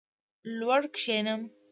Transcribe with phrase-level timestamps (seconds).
[0.57, 1.41] لوړ کښېنم.